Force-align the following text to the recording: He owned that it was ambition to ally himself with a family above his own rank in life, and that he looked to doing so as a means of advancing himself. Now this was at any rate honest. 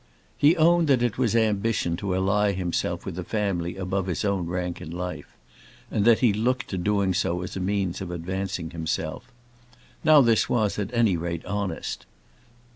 He 0.35 0.57
owned 0.57 0.87
that 0.87 1.03
it 1.03 1.19
was 1.19 1.35
ambition 1.35 1.95
to 1.97 2.15
ally 2.15 2.53
himself 2.53 3.05
with 3.05 3.19
a 3.19 3.23
family 3.23 3.75
above 3.77 4.07
his 4.07 4.25
own 4.25 4.47
rank 4.47 4.81
in 4.81 4.89
life, 4.89 5.37
and 5.91 6.05
that 6.05 6.21
he 6.21 6.33
looked 6.33 6.69
to 6.69 6.77
doing 6.79 7.13
so 7.13 7.43
as 7.43 7.55
a 7.55 7.59
means 7.59 8.01
of 8.01 8.09
advancing 8.09 8.71
himself. 8.71 9.31
Now 10.03 10.21
this 10.21 10.49
was 10.49 10.79
at 10.79 10.91
any 10.91 11.17
rate 11.17 11.45
honest. 11.45 12.07